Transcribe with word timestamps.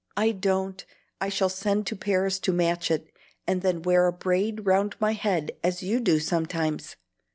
"I 0.17 0.31
don't! 0.31 0.83
I 1.19 1.29
shall 1.29 1.47
send 1.47 1.85
to 1.85 1.95
Paris 1.95 2.39
to 2.39 2.51
match 2.51 2.89
it, 2.89 3.11
and 3.45 3.61
then 3.61 3.83
wear 3.83 4.07
a 4.07 4.11
braid 4.11 4.65
round 4.65 4.95
my 4.99 5.11
head 5.13 5.51
as 5.63 5.83
you 5.83 5.99
do 5.99 6.19
sometimes. 6.19 6.95